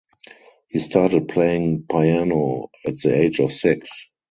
He 0.69 0.79
started 0.79 1.27
playing 1.27 1.83
piano 1.85 2.69
at 2.87 2.97
the 3.01 3.15
age 3.15 3.39
of 3.39 3.51
six. 3.51 4.09